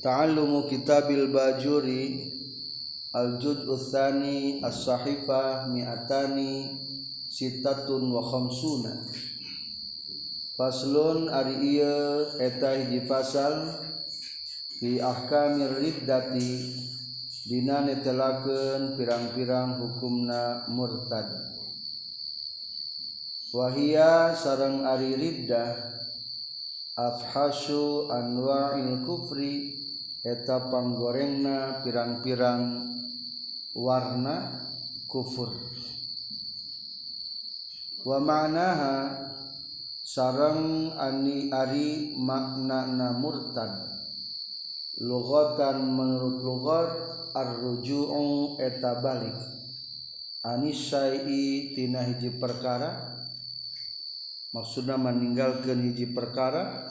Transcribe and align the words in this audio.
ta'allumu 0.00 0.64
kitabil 0.64 1.28
bajuri 1.28 2.04
al-juz'u 3.12 3.76
tsani 3.76 4.64
as-sahifah 4.64 5.68
mi'atani 5.68 6.72
sitatun 7.28 8.08
wa 8.08 8.24
khamsuna 8.24 9.04
Faslun 10.56 11.28
ari 11.32 11.76
iya 11.80 12.36
eta 12.40 12.76
hiji 12.80 13.04
pasal 13.08 13.64
fi 14.80 15.00
ahkamir 15.00 15.68
riddati 15.72 16.68
dina 17.48 17.80
netelakeun 17.84 18.92
pirang-pirang 18.96 19.80
hukumna 19.84 20.64
murtad 20.72 21.28
wahia 23.52 24.32
sarang 24.32 24.80
ari 24.88 25.12
riddah 25.16 25.76
Afhashu 26.96 28.08
anwa'il 28.12 29.00
kufri 29.08 29.79
Etapanggorengna 30.20 31.80
pirang-pirang 31.80 32.92
warna 33.72 34.52
kufur 35.08 35.48
Wamakha 38.04 39.16
sarang 40.04 40.92
Ani 41.00 41.48
Ari 41.48 42.20
maknana 42.20 43.16
murtan 43.16 43.80
Logotan 45.00 45.88
menurut 45.88 46.36
logoot 46.44 46.90
arrujuong 47.32 48.60
etabalik 48.60 49.32
Annisaitinahiji 50.44 52.36
perkara 52.36 53.16
maksud 54.52 54.84
meninggal 54.84 55.64
ke 55.64 55.72
hijji 55.72 56.12
perkara, 56.12 56.89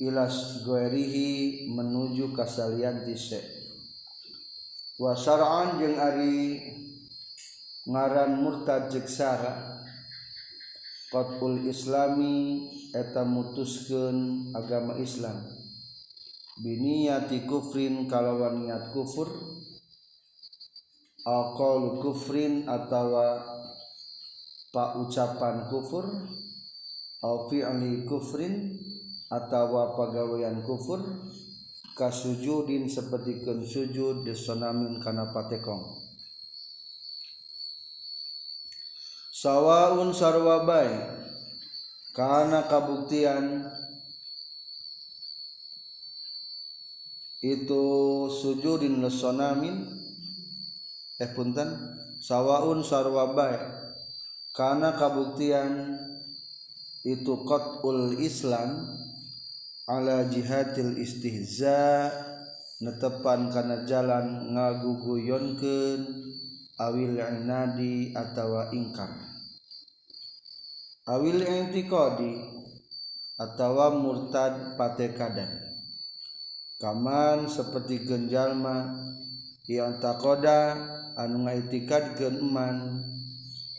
ilas 0.00 0.64
goerihi 0.64 1.68
menuju 1.76 2.32
kasalian 2.32 3.04
tise 3.04 3.36
wasaraan 4.96 5.76
jeng 5.76 6.00
ari 6.00 6.36
ngaran 7.84 8.40
murtad 8.40 8.88
jeksara 8.88 9.68
Qatul 11.12 11.66
islami 11.68 12.64
eta 12.96 13.26
mutuskeun 13.28 14.48
agama 14.56 14.94
islam 15.04 15.42
biniyati 16.64 17.44
kufrin 17.50 18.06
kalau 18.08 18.38
niat 18.56 18.94
kufur 18.96 19.26
alkol 21.28 21.98
kufrin 22.00 22.62
atau 22.64 23.18
pak 24.72 24.90
ucapan 25.02 25.66
kufur 25.68 26.06
alfi 27.26 27.58
fi'li 27.60 28.06
kufrin 28.08 28.54
atawa 29.30 29.94
pagawean 29.94 30.58
kufur 30.66 30.98
kasujudin 31.94 32.90
seperti 32.90 33.38
kun 33.46 33.62
sujud 33.62 34.26
disonamin 34.26 34.98
kana 34.98 35.30
patekong 35.30 35.86
sawaun 39.30 40.10
sarwabai 40.10 41.14
karena 42.10 42.66
kabuktian 42.66 43.70
itu 47.46 47.84
sujudin 48.34 48.98
lesonamin 48.98 49.86
eh 51.22 51.30
punten 51.38 51.70
sawaun 52.18 52.82
sarwabai 52.82 53.54
karena 54.58 54.98
kabuktian 54.98 55.70
itu 57.06 57.46
kotul 57.46 58.18
islam 58.18 58.90
jihatiil 60.30 61.02
istihza 61.02 62.06
netepan 62.78 63.50
karena 63.50 63.82
jalan 63.90 64.54
ngagugu 64.54 65.18
Yoken 65.18 66.06
awi 66.78 67.18
yang 67.18 67.42
nadi 67.50 68.14
atau 68.14 68.70
ingkan 68.70 69.10
ail 71.10 71.42
kodi 71.90 72.32
atau 73.34 73.74
murtad 73.98 74.78
patadadan 74.78 75.58
kaman 76.78 77.50
seperti 77.50 78.06
genjallma 78.06 78.94
yang 79.66 79.98
takkoda 79.98 80.78
anuikakat 81.18 82.14
genman 82.14 83.02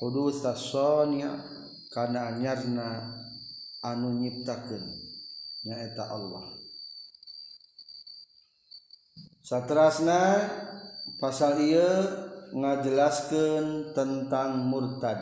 husta 0.03 0.59
Sonya 0.59 1.39
karenanyarna 1.95 3.15
anu 3.87 4.11
nyiptaken 4.19 5.10
nyaeta 5.61 6.09
Allah 6.09 6.45
satrasna 9.45 10.21
pasal 11.21 11.61
ia 11.61 11.89
ngajelaskan 12.49 13.93
tentang 13.93 14.57
murtad 14.65 15.21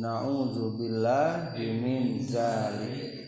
na'udzubillah 0.00 1.52
min 1.60 2.24
zalik 2.24 3.20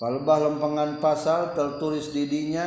lempengan 0.00 0.96
pasal 0.96 1.52
tertulis 1.52 2.08
didinya 2.16 2.64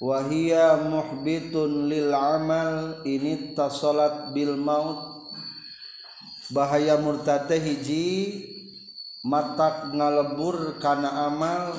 wahia 0.00 0.80
muhbitun 0.88 1.92
lil 1.92 2.12
amal 2.16 2.96
ini 3.04 3.52
tasolat 3.52 4.32
bil 4.32 4.56
maut 4.56 5.04
bahaya 6.52 6.96
murtad 7.00 7.48
hiji 7.52 8.48
mata 9.22 9.86
ngalebur 9.94 10.82
karena 10.82 11.30
amal 11.30 11.78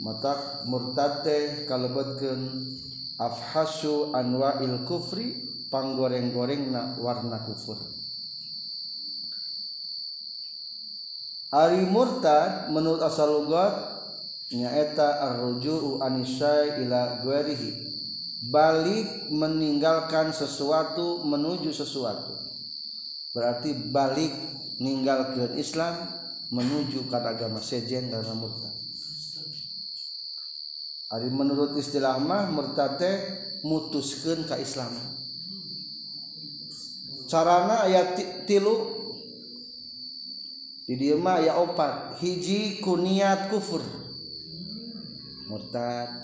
matak 0.00 0.64
murtate 0.64 1.68
kalebetkeun 1.68 2.40
afhasu 3.20 4.16
anwa'il 4.16 4.82
kufri 4.88 5.44
panggoreng-goreng 5.68 6.72
na 6.72 6.96
warna 6.96 7.36
kufur 7.44 7.76
Ari 11.50 11.82
murtad 11.82 12.70
menurut 12.72 13.02
asal 13.02 13.42
lugat 13.44 13.74
nyaeta 14.54 15.18
arruju'u 15.20 15.98
anisai 16.00 16.86
ila 16.86 17.20
guerihi 17.26 17.90
balik 18.48 19.28
meninggalkan 19.28 20.32
sesuatu 20.32 21.20
menuju 21.28 21.74
sesuatu 21.76 22.40
berarti 23.36 23.76
balik 23.92 24.32
meninggalkan 24.80 25.58
Islam 25.60 25.92
menuju 26.54 27.10
ke 27.10 27.16
agama 27.20 27.60
sejen 27.60 28.08
dan 28.08 28.24
murtad 28.38 28.69
Ari 31.10 31.26
menurut 31.26 31.74
istilah 31.74 32.22
mah 32.22 32.46
murtate 32.54 33.18
mutuskan 33.66 34.46
ke 34.46 34.62
Islam. 34.62 34.94
Carana 37.26 37.82
ayat 37.82 38.14
tilu 38.46 38.94
di 40.86 40.94
dia 40.94 41.18
mah 41.18 41.42
ya 41.42 41.58
opat. 41.58 42.14
Hiji 42.22 42.78
kuniat 42.78 43.50
kufur. 43.50 43.82
Murtad. 45.50 46.14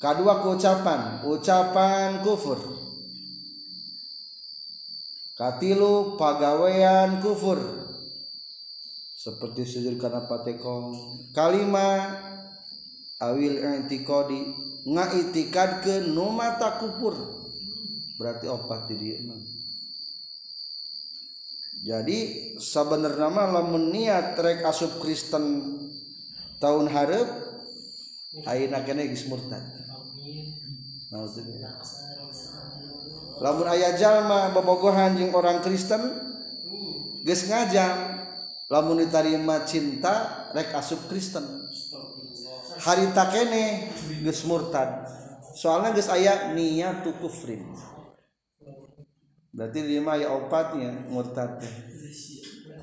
Kedua 0.00 0.48
ucapan, 0.48 1.20
ucapan 1.20 2.24
kufur. 2.24 2.56
Katilu 5.36 6.16
pagawean 6.16 7.20
kufur. 7.20 7.60
Seperti 9.20 9.68
sujud 9.68 9.96
karena 10.00 10.24
patekong. 10.24 10.92
Kalima 11.36 12.16
tika 15.32 15.66
ke 15.80 15.94
Numata 16.04 16.76
kupur 16.82 17.14
berarti 18.20 18.46
oah 18.46 18.78
di 18.86 19.16
jadi 21.84 22.18
Sabnerama 22.60 23.50
la 23.52 23.62
meniat 23.68 24.38
rek 24.38 24.64
asub 24.64 25.00
Kristen 25.02 25.44
tahun 26.60 26.88
haep 26.92 27.28
murta 29.28 29.58
labur 33.42 33.66
Ayh 33.68 33.92
jalma 33.98 34.52
pebogohanjing 34.56 35.32
orang 35.34 35.60
Kristen 35.60 36.00
ges 37.26 37.48
ngaja 37.50 38.14
lamuntari 38.70 39.36
ma 39.42 39.64
cinta 39.66 40.48
rek 40.56 40.72
asub 40.76 41.04
Kristen 41.10 41.63
harita 42.84 43.24
kene 43.32 43.88
gus 44.20 44.44
murtad 44.44 45.08
soalnya 45.56 45.96
geus 45.96 46.12
aya 46.12 46.52
niat 46.52 47.00
kufrin 47.16 47.64
berarti 49.56 49.80
lima 49.80 50.20
ya 50.20 50.28
opatnya 50.36 50.92
murtad 51.08 51.64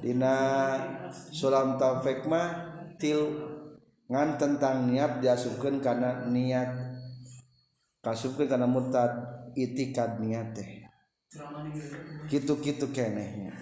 dina 0.02 0.34
sulam 1.30 1.78
taufik 1.78 2.26
mah 2.26 2.74
til 2.98 3.30
ngan 4.10 4.42
tentang 4.42 4.90
niat 4.90 5.22
diasupkeun 5.22 5.78
karena 5.78 6.26
niat 6.26 6.98
kasupkeun 8.02 8.50
karena 8.50 8.66
murtad 8.66 9.14
itikad 9.54 10.18
niat 10.18 10.50
teh 10.58 10.70
kitu 12.26 12.58
kene 12.58 12.90
kenehnya 12.90 13.54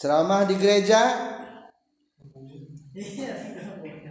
ceramah 0.00 0.48
di 0.48 0.56
gereja 0.56 1.02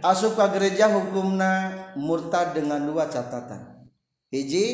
asupka 0.02 0.48
gereja 0.52 0.90
hukumna 0.92 1.72
murta 1.96 2.52
dengan 2.52 2.82
dua 2.84 3.06
catatan 3.08 3.86
hiji 4.32 4.64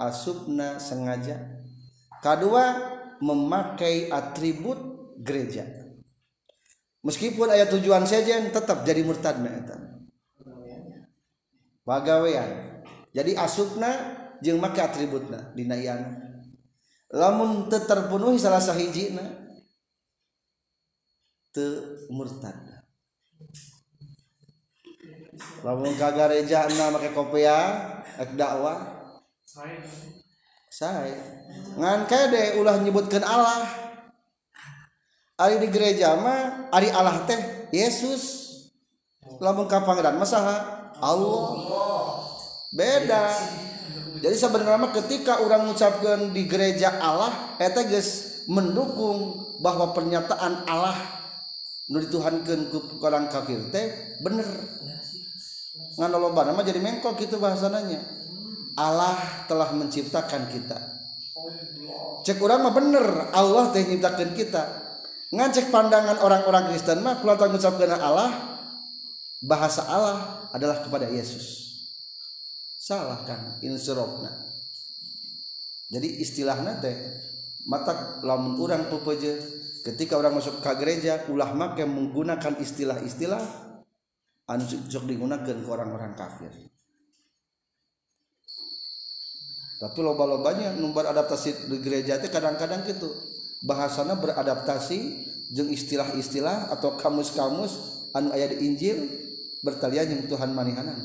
asupna 0.00 0.80
sengaja 0.80 1.36
K2 2.24 2.46
memakai 3.20 4.08
atribut 4.12 4.78
gereja 5.20 5.66
meskipun 7.04 7.52
aya 7.52 7.68
tujuan 7.68 8.04
saja 8.08 8.40
yang 8.40 8.48
tetap 8.52 8.86
jadi 8.86 9.02
murtadna 9.04 9.52
pegawean 11.84 12.80
jadi 13.12 13.32
asupna 13.42 13.90
je 14.40 14.54
memakai 14.54 14.80
atributnya 14.86 15.52
di 15.52 15.68
la 15.68 16.00
terpenuhi 17.68 18.38
salah 18.40 18.62
sah 18.62 18.72
hij 18.76 19.12
the 21.52 21.66
murt 22.14 22.38
ngkaga 25.64 26.44
jadakwah 26.46 27.50
delah 32.00 32.80
nyebutkan 32.80 33.20
Allah 33.24 33.62
di 35.60 35.66
gerejama 35.72 36.68
Ari 36.68 36.92
Allah 36.92 37.24
teh 37.24 37.40
Yesuslahngkap 37.72 39.88
masalah 40.18 40.92
Allah 41.00 41.48
beda 42.76 43.24
jadi 44.20 44.36
saya 44.36 44.52
bernama 44.52 44.92
ketika 44.92 45.40
orang 45.40 45.64
gucapkan 45.72 46.28
di 46.36 46.44
gereja 46.44 46.92
Allah 47.00 47.56
etteges 47.56 48.44
mendukung 48.52 49.32
bahwa 49.64 49.96
pernyataan 49.96 50.68
Allah 50.68 50.96
Nur 51.90 52.04
Tuhan 52.06 52.44
ke 52.46 52.52
orang 53.00 53.32
kafir 53.32 53.72
teh 53.72 53.88
bener 54.20 54.44
ngan 55.98 56.10
lomba 56.16 56.42
nama 56.42 56.62
jadi 56.66 56.82
mengkok 56.82 57.14
gitu 57.20 57.38
bahasananya 57.38 58.00
Allah 58.74 59.14
telah 59.46 59.70
menciptakan 59.74 60.50
kita 60.50 60.78
cek 62.26 62.38
orang 62.42 62.66
mah 62.66 62.74
bener 62.74 63.06
Allah 63.30 63.70
teh 63.70 63.84
nyiptakan 63.86 64.34
kita 64.34 64.62
ngan 65.30 65.48
cek 65.54 65.70
pandangan 65.70 66.18
orang-orang 66.20 66.74
Kristen 66.74 67.02
mah 67.06 67.18
kalau 67.22 67.38
tak 67.38 67.54
mengucapkan 67.54 68.00
Allah 68.02 68.30
bahasa 69.46 69.86
Allah 69.86 70.50
adalah 70.50 70.82
kepada 70.82 71.06
Yesus 71.06 71.70
salah 72.80 73.22
kan 73.22 73.60
insurokna 73.62 74.30
jadi 75.90 76.06
istilahnya 76.22 76.82
teh 76.82 76.96
mata 77.70 78.18
lamun 78.26 78.58
orang 78.58 78.90
pepeje 78.90 79.38
ketika 79.86 80.18
orang 80.18 80.34
masuk 80.36 80.58
ke 80.60 80.70
gereja 80.82 81.22
ulah 81.30 81.52
make 81.54 81.78
menggunakan 81.86 82.56
istilah-istilah 82.58 83.69
anu 84.50 84.66
sok 84.90 85.06
digunakan 85.06 85.46
ke 85.62 85.68
orang-orang 85.70 86.10
kafir 86.18 86.50
tapi 89.80 89.98
loba-lobanya 90.02 90.74
numbar 90.76 91.08
adaptasi 91.08 91.70
di 91.70 91.78
gereja 91.80 92.18
itu 92.18 92.28
kadang-kadang 92.34 92.82
gitu 92.84 93.06
bahasana 93.64 94.18
beradaptasi 94.18 94.98
jeng 95.54 95.70
istilah-istilah 95.70 96.74
atau 96.74 96.98
kamus-kamus 96.98 97.78
anu 98.12 98.34
ayat 98.34 98.58
di 98.58 98.58
Injil 98.66 98.98
bertalian 99.62 100.18
yang 100.18 100.22
Tuhan 100.26 100.50
manihanan 100.50 100.98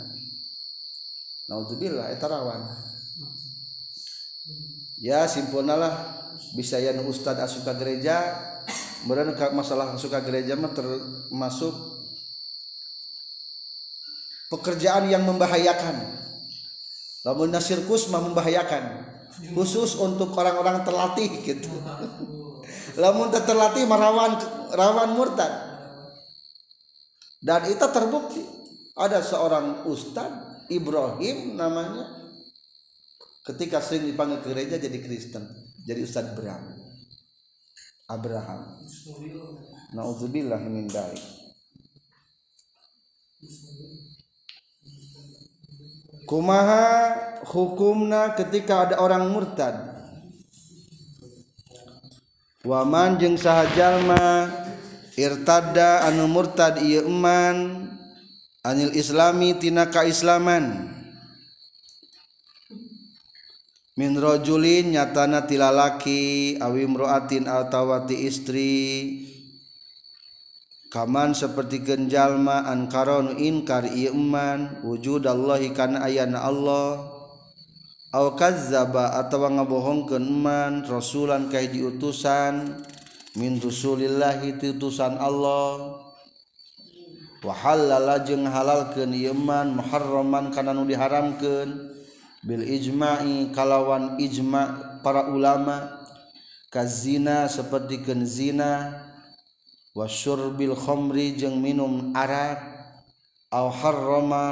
Naudzubillah 1.45 2.09
eta 2.17 2.25
rawan 2.25 2.65
ya 5.05 5.29
simpulnya 5.29 5.77
lah 5.77 5.93
bisa 6.57 6.81
yang 6.81 7.05
ustad 7.05 7.37
asuka 7.37 7.77
gereja 7.77 8.33
meren 9.05 9.37
masalah 9.53 9.93
asuka 9.93 10.17
gereja 10.25 10.57
termasuk 10.73 11.73
pekerjaan 14.49 15.09
yang 15.09 15.25
membahayakan 15.25 16.05
lamun 17.25 17.49
nasirkus 17.49 18.09
mah 18.13 18.21
membahayakan 18.21 19.05
khusus 19.57 19.97
untuk 19.97 20.33
orang-orang 20.37 20.85
terlatih 20.85 21.29
gitu 21.41 21.69
lamun 23.01 23.33
terlatih 23.33 23.89
merawan 23.89 24.37
rawan 24.73 25.17
murtad 25.17 25.49
dan 27.41 27.65
itu 27.69 27.85
terbukti 27.89 28.43
ada 28.95 29.19
seorang 29.25 29.85
ustad 29.89 30.29
Ibrahim 30.69 31.57
namanya 31.57 32.05
ketika 33.49 33.81
sering 33.81 34.09
dipanggil 34.09 34.41
ke 34.45 34.49
gereja 34.53 34.77
jadi 34.77 34.97
Kristen 35.01 35.43
jadi 35.85 36.01
ustad 36.05 36.37
Abraham 36.37 36.63
Abraham 38.05 38.61
Nauzubillah 39.97 40.61
min 40.69 40.85
dalik 40.85 41.21
komaha 46.25 47.13
hukumna 47.47 48.33
ketika 48.35 48.89
ada 48.89 48.95
orang 48.99 49.29
murtad 49.29 49.95
Waman 52.65 53.21
jeung 53.21 53.37
saha 53.37 53.69
jalma 53.77 54.49
irtada 55.13 56.01
anu 56.09 56.25
murtad 56.25 56.81
Iman 56.81 57.87
anil 58.65 58.91
Islami 58.97 59.53
tinakaislaman 59.61 60.93
Minro 63.95 64.35
Julin 64.43 64.91
nyatana 64.91 65.47
tilalaki 65.47 66.59
awi 66.59 66.83
muroatn 66.83 67.47
al-tawati 67.47 68.27
istri, 68.27 68.75
Hai 70.95 71.35
seperti 71.35 71.83
genjallma 71.83 72.63
an 72.71 72.87
karon 72.87 73.35
inkarman 73.35 74.79
wujud 74.79 75.27
Allahikan 75.27 75.99
ayayan 75.99 76.31
Allahqaza 76.39 78.87
ataungebohong 78.95 80.07
keman 80.07 80.87
rasullan 80.87 81.51
kaji 81.51 81.83
utusan 81.83 82.79
mintu 83.35 83.75
sulillahi 83.75 84.55
itu 84.55 84.79
utusan 84.79 85.19
Allah 85.19 85.99
pahala 87.43 87.99
lajeng 87.99 88.47
halal 88.47 88.95
ke 88.95 89.03
yeman 89.03 89.75
maharroman 89.75 90.47
karena 90.55 90.71
nu 90.71 90.87
diharamkan 90.87 91.91
Bil 92.39 92.63
ijma 92.63 93.19
kalawan 93.51 94.15
ijma 94.15 94.63
para 95.03 95.27
ulama 95.27 95.91
kazina 96.71 97.49
seperti 97.51 97.99
genzina, 98.05 99.04
wasur 99.95 100.51
Bil 100.51 100.75
Ommri 100.75 101.39
jeung 101.39 101.63
minum 101.63 102.11
Arabarak 102.11 102.59
auhar 103.47 103.95
Roma 103.95 104.47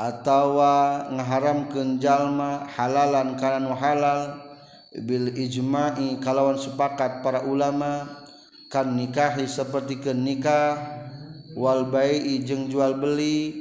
atautawa 0.00 1.04
ngaharam 1.12 1.68
kejallma 1.68 2.64
halalan 2.72 3.36
kalan 3.36 3.68
halal 3.76 4.32
Bil 5.04 5.36
ijma 5.36 5.92
kalawan 6.24 6.56
sepakat 6.56 7.20
para 7.20 7.44
ulama 7.44 8.08
kan 8.72 8.96
nikahli 8.96 9.44
seperti 9.44 10.00
ke 10.00 10.16
nikah 10.16 10.80
Walbaijeng 11.52 12.72
jual 12.72 12.96
bei 12.96 13.52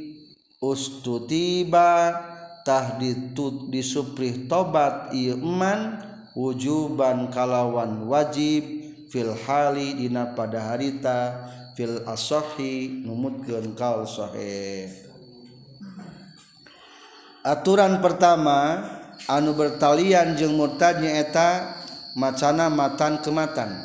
ustu 0.64 1.28
tibatah 1.28 2.96
ditut 2.96 3.68
di 3.68 3.84
Suprih 3.84 4.48
tobat 4.48 5.12
Irmanwujuban 5.12 7.28
kalawan 7.36 8.08
wajib 8.08 8.81
fil 9.12 9.36
hali 9.44 10.00
dina 10.00 10.32
pada 10.32 10.72
harita 10.72 11.44
fil 11.76 12.00
asohi 12.08 13.04
numutkeun 13.04 13.76
kaul 13.76 14.08
sahih 14.08 14.88
aturan 17.44 18.00
pertama 18.00 18.80
anu 19.28 19.52
bertalian 19.52 20.40
jeung 20.40 20.56
murtadnya 20.56 21.12
eta 21.28 21.76
macana 22.16 22.72
matan 22.72 23.20
kematan 23.20 23.76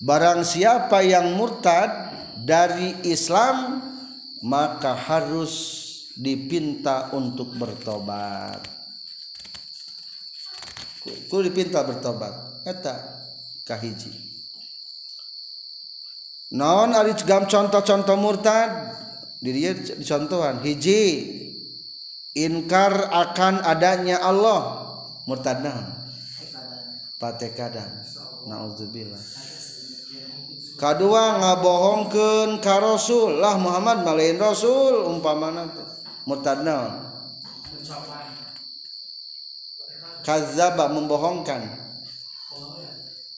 barang 0.00 0.40
siapa 0.48 1.04
yang 1.04 1.36
murtad 1.36 1.92
dari 2.48 2.96
Islam 3.04 3.84
maka 4.40 4.96
harus 4.96 5.84
dipinta 6.16 7.12
untuk 7.12 7.52
bertobat 7.60 8.64
ku 11.28 11.44
dipinta 11.44 11.84
bertobat 11.84 12.32
eta 12.64 13.23
kahiji 13.64 14.12
naon 16.52 16.92
ari 16.92 17.16
gam 17.24 17.48
contoh-contoh 17.48 18.16
murtad 18.20 18.92
di 19.40 19.50
dia 19.56 19.72
dicontohan 19.76 20.60
hiji 20.60 21.24
inkar 22.36 22.92
akan 23.12 23.64
adanya 23.64 24.20
Allah 24.20 24.84
murtad 25.24 25.64
naon 25.64 25.88
patekadan 27.16 27.88
naudzubillah 28.44 29.20
kedua 30.76 31.40
ngabohongkeun 31.40 32.60
ka 32.60 32.76
rasul 32.84 33.40
lah 33.40 33.56
Muhammad 33.56 34.04
malain 34.04 34.36
rasul 34.36 35.08
umpamana 35.08 35.72
murtad 36.28 36.60
naon 36.62 37.00
kazzaba 40.24 40.88
membohongkan 40.92 41.83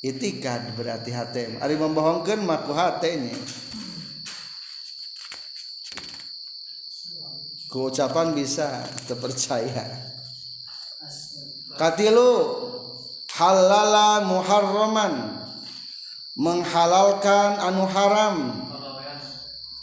itikad 0.06 0.74
berarti 0.78 1.10
hati 1.10 1.58
ari 1.58 1.74
membohongkan 1.74 2.38
maku 2.46 2.70
hatenya 2.70 3.34
ku 7.66 7.90
bisa 8.32 8.86
terpercaya 9.10 9.84
katilu 11.74 12.32
halala 13.34 14.22
muharraman 14.22 15.14
menghalalkan 16.38 17.58
anu 17.58 17.82
haram 17.90 18.36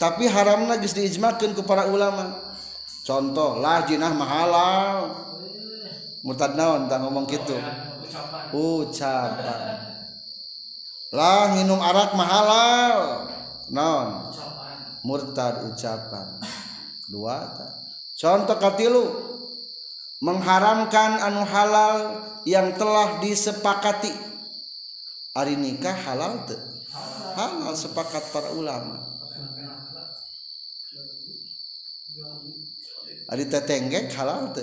tapi 0.00 0.24
haram 0.26 0.66
geus 0.80 0.96
diijmakeun 0.96 1.52
ku 1.52 1.62
para 1.68 1.84
ulama 1.92 2.56
contoh 3.04 3.60
lah 3.60 3.84
jinah 3.84 4.10
mahalal 4.16 4.96
murtad 6.24 6.56
naon 6.56 6.88
tak 6.88 6.98
ngomong 7.04 7.28
gitu 7.28 7.52
oh, 8.56 8.88
iya, 8.88 8.88
ucapan 8.88 9.93
minum 11.14 11.78
Arabarak 11.78 12.18
mahalal 12.18 12.96
murtad 15.06 15.62
ucapan 15.70 16.42
contoh 18.18 18.58
lu 18.90 19.04
mengharamkan 20.18 21.22
anu 21.22 21.46
halal 21.46 22.18
yang 22.48 22.74
telah 22.74 23.22
disepakati 23.22 24.10
hari 25.30 25.54
nikah 25.54 25.94
halal 25.94 26.34
halal 27.38 27.74
sepakat 27.78 28.26
terulang 28.34 28.98
teggek 33.64 34.10
halalco 34.18 34.62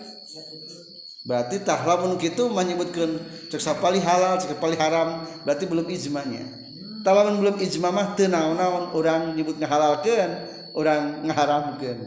berarti 1.21 1.61
tahlamun 1.61 2.17
gitu 2.17 2.49
menyebutkan 2.49 3.13
cek 3.53 3.61
sapali 3.61 4.01
halal 4.01 4.41
cek 4.41 4.57
sapali 4.57 4.73
haram 4.73 5.21
berarti 5.45 5.69
belum 5.69 5.85
ijmanya 5.85 6.41
tahlamun 7.05 7.37
belum 7.37 7.55
ijma 7.61 7.93
mah 7.93 8.17
teu 8.17 8.25
naon-naon 8.25 8.89
urang 8.97 9.37
nyebut 9.37 9.61
ngahalalkeun 9.61 10.31
urang 10.73 11.21
ngaharamkeun 11.21 11.99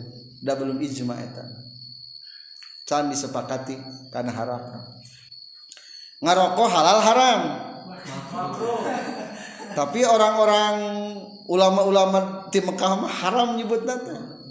da 0.42 0.58
belum 0.58 0.82
ijma 0.82 1.14
eta 1.22 1.46
can 2.90 3.06
disepakati 3.06 3.78
karena 4.10 4.34
haram 4.34 4.62
ngarokok 6.18 6.68
halal 6.74 6.98
haram 6.98 7.40
tapi 9.78 10.02
orang-orang 10.02 10.74
ulama-ulama 11.46 12.50
di 12.50 12.58
Mekah 12.62 12.94
mah 12.94 13.10
haram 13.10 13.58
nyebut 13.58 13.82
nata. 13.82 14.43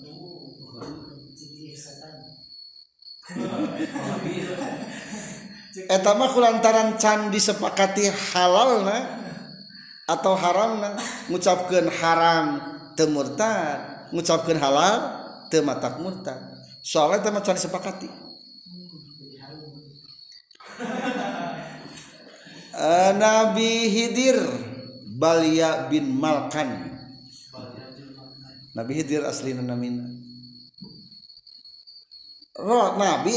etama 5.89 6.29
kulantaran 6.29 6.95
can 7.01 7.33
disepakati 7.33 8.05
halal 8.33 8.85
na 8.85 8.97
atau 10.05 10.37
haram 10.37 10.77
na 10.83 10.89
ngucapkan 11.31 11.89
haram 11.89 12.43
temurtad 12.93 14.07
ngucapkan 14.13 14.57
halal 14.61 14.95
tematak 15.49 15.97
murtad 15.97 16.37
soalnya 16.85 17.25
tema 17.25 17.41
can 17.41 17.57
disepakati 17.57 18.09
Nabi 23.17 23.87
Hidir 23.89 24.37
Balia 25.17 25.87
bin 25.89 26.09
Malkan 26.21 26.91
Nabi 28.77 28.91
Hidir 29.01 29.21
asli 29.29 29.53
namina 29.57 30.22
nabi 32.61 33.33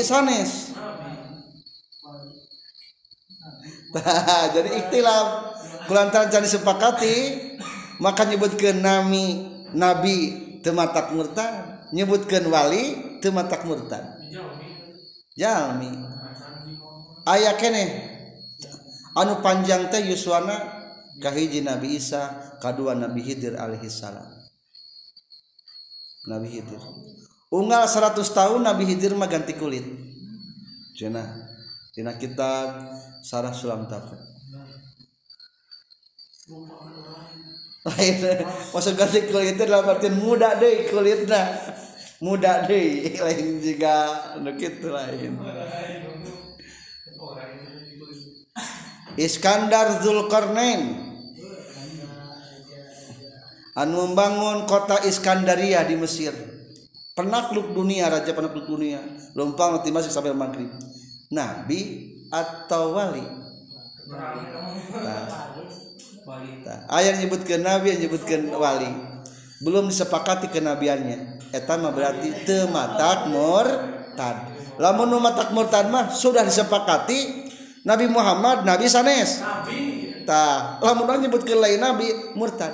jadi 4.54 4.68
ikhtililah 4.76 5.20
pelaantaran 5.88 6.28
cari 6.28 6.44
sepakati 6.44 7.16
maka 8.02 8.28
nyebutkan 8.28 8.76
nabi 8.84 9.24
nabi 9.72 10.18
Tematatak 10.66 11.14
murtan 11.14 11.78
nyebutkan 11.94 12.42
wali 12.50 12.98
Tematatak 13.22 13.62
murtan 13.70 14.02
ayanya 17.24 17.84
anu 19.16 19.38
panjang 19.38 19.86
teh 19.88 20.02
Yuswanahiji 20.10 21.62
Nabi 21.62 22.02
Isa 22.02 22.58
ka 22.58 22.74
kedua 22.74 22.98
Nabi 22.98 23.22
Hidir 23.22 23.54
Alaihissalam 23.54 24.26
nabi 26.26 26.58
unggal 27.56 27.82
100 27.88 28.20
tahun 28.20 28.60
Nabi 28.68 28.84
Hidir 28.84 29.16
mah 29.16 29.28
ganti 29.32 29.56
kulit 29.56 29.82
cina 30.92 31.24
cina 31.96 32.12
kita 32.20 32.76
sarah 33.24 33.56
sulam 33.56 33.88
tafsir 33.88 34.20
lain 37.88 38.16
masuk 38.76 38.94
ganti 39.00 39.24
kulit 39.32 39.56
itu 39.56 39.64
dalam 39.64 39.88
artian 39.88 40.20
muda 40.20 40.60
deh 40.60 40.92
kulitnya 40.92 41.56
muda 42.20 42.68
deh 42.68 43.16
lain 43.24 43.64
juga 43.64 43.94
nukit 44.44 44.84
lain 44.84 45.32
Iskandar 49.16 50.04
Zulkarnain 50.04 51.08
anu 53.72 54.12
membangun 54.12 54.68
kota 54.68 55.00
Iskandaria 55.08 55.80
di 55.88 55.96
Mesir 55.96 56.36
penakluk 57.16 57.72
dunia 57.72 58.12
raja 58.12 58.30
penakluk 58.36 58.68
dunia 58.76 59.00
lompang 59.32 59.80
nanti 59.80 59.88
masih 59.88 60.12
sampai 60.12 60.36
maghrib 60.36 60.68
nabi 61.32 62.12
atau 62.28 62.92
wali 62.92 63.24
nah, 64.12 65.24
nah, 66.60 66.78
ayah 67.00 67.16
nyebutkan 67.16 67.64
nabi 67.64 67.96
yang 67.96 68.12
ke 68.20 68.52
wali 68.60 68.92
belum 69.64 69.88
disepakati 69.88 70.52
kenabiannya 70.52 71.48
etama 71.56 71.88
berarti 71.88 72.36
tematak 72.44 73.32
murtad 73.32 74.52
lamun 74.76 75.16
matak 75.16 75.56
murtad 75.56 75.88
mah 75.88 76.12
sudah 76.12 76.44
disepakati 76.44 77.48
Nabi 77.88 78.10
Muhammad 78.12 78.68
Nabi 78.68 78.84
sanes 78.92 79.40
Nabi 79.40 80.20
tah 80.28 80.76
lamun 80.84 81.08
ke 81.40 81.56
lain 81.56 81.80
Nabi 81.80 82.36
murtad 82.36 82.68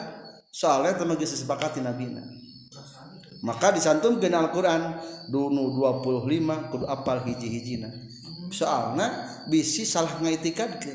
soalnya 0.50 0.98
teman 0.98 1.14
disepakati 1.14 1.78
Nabi 1.78 2.10
Nabi 2.18 2.41
maka 3.42 3.74
disantum 3.74 4.22
kenal 4.22 4.54
Quran 4.54 4.94
dunu 5.26 5.74
25 5.74 6.70
kudu 6.70 6.86
apal 6.86 7.26
hiji-hijina 7.26 7.90
soalnya 8.54 9.42
bisi 9.50 9.82
salah 9.82 10.14
ngaitikan. 10.22 10.78
ke 10.78 10.92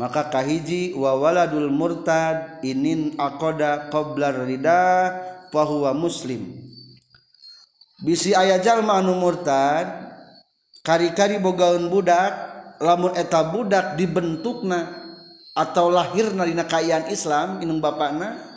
makakahiji 0.00 0.96
wawaladul 0.96 1.68
murtadinin 1.68 3.12
akoda 3.20 3.92
qblar 3.92 4.48
Rida 4.48 5.12
po 5.52 5.68
muslim 5.92 6.48
bisi 8.00 8.32
ayajallmau 8.32 9.12
murtad 9.12 9.92
kari-kari 10.88 11.36
bogaun 11.36 11.92
budak 11.92 12.32
lamureta 12.80 13.44
budak 13.52 14.00
dibentuk 14.00 14.64
na 14.64 14.88
atau 15.52 15.92
lahir 15.92 16.32
nanakkaan 16.32 17.12
Islam 17.12 17.60
minuung 17.60 17.78
bana 17.84 18.53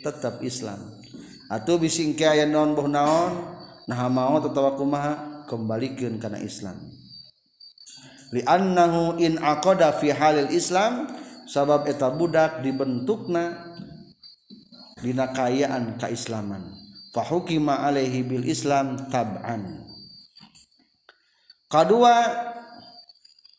tetap 0.05 0.37
Islam 0.45 0.79
atau 1.51 1.75
bising 1.81 2.13
Ky 2.15 2.45
non 2.47 2.71
naon 2.87 3.50
nah 3.91 4.07
mau 4.07 4.39
tetawa 4.39 4.79
kumaha 4.79 5.43
kembalikan 5.51 6.15
karena 6.15 6.39
Islam 6.39 6.79
li'annahu 8.31 9.19
in 9.19 9.35
akoda 9.43 9.91
fi 9.99 10.15
halil 10.15 10.47
Islam 10.47 11.11
sabab 11.43 11.83
eta 11.91 12.07
budak 12.07 12.63
dibentukna 12.63 13.51
dina 14.95 15.35
kayaan 15.35 15.99
kaislaman 15.99 16.71
fahukima 17.11 17.83
alaihi 17.83 18.23
bil 18.23 18.47
Islam 18.47 18.95
tab'an 19.11 19.83
kedua 21.67 22.31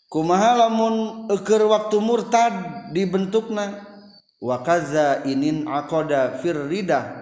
kumaha 0.08 0.64
lamun 0.64 1.28
eker 1.28 1.60
waktu 1.68 2.00
murtad 2.00 2.88
dibentukna 2.96 3.84
wa 4.40 4.64
kaza 4.64 5.28
inin 5.28 5.68
akoda 5.68 6.40
firridah 6.40 7.21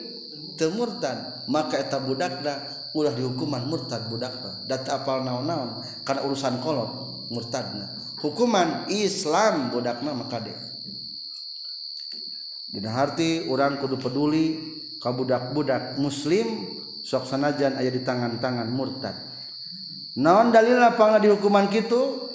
temurtan 0.61 1.33
maka 1.49 1.81
eta 1.81 1.97
budakna 1.97 2.61
ulah 2.93 3.09
dihukuman 3.17 3.65
murtad 3.65 4.05
budakna 4.05 4.61
data 4.69 5.01
apal 5.01 5.25
naon-naon 5.25 5.81
karena 6.05 6.21
urusan 6.29 6.61
kolot 6.61 7.25
murtadna 7.33 7.89
hukuman 8.21 8.85
Islam 8.93 9.73
budakna 9.73 10.13
maka 10.13 10.37
deh 10.45 10.53
Dina 12.71 12.87
harti 12.95 13.49
orang 13.51 13.81
kudu 13.83 13.97
peduli 13.99 14.53
kabudak-budak 15.03 15.97
muslim 15.99 16.69
sok 17.03 17.25
sanajan 17.27 17.73
aya 17.75 17.89
di 17.89 18.05
tangan-tangan 18.05 18.69
murtad 18.69 19.17
naon 20.13 20.53
dalil 20.53 20.77
apa 20.77 21.17
nggak 21.17 21.23
dihukuman 21.25 21.67
kitu 21.73 22.29